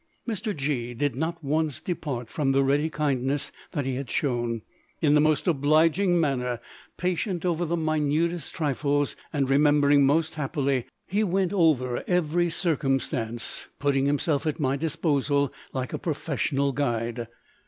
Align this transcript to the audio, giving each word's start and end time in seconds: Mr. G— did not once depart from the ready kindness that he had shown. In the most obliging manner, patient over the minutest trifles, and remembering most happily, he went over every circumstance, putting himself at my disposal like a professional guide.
Mr. 0.27 0.57
G— 0.57 0.95
did 0.95 1.15
not 1.15 1.43
once 1.43 1.79
depart 1.79 2.27
from 2.31 2.53
the 2.53 2.63
ready 2.63 2.89
kindness 2.89 3.51
that 3.73 3.85
he 3.85 3.93
had 3.93 4.09
shown. 4.09 4.63
In 4.99 5.13
the 5.13 5.21
most 5.21 5.47
obliging 5.47 6.19
manner, 6.19 6.59
patient 6.97 7.45
over 7.45 7.65
the 7.65 7.77
minutest 7.77 8.51
trifles, 8.55 9.15
and 9.31 9.47
remembering 9.47 10.03
most 10.03 10.33
happily, 10.33 10.87
he 11.05 11.23
went 11.23 11.53
over 11.53 12.03
every 12.07 12.49
circumstance, 12.49 13.67
putting 13.77 14.07
himself 14.07 14.47
at 14.47 14.59
my 14.59 14.75
disposal 14.75 15.53
like 15.71 15.93
a 15.93 15.99
professional 15.99 16.71
guide. 16.71 17.27